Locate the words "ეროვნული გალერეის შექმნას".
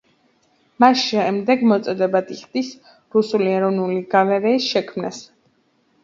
3.57-5.21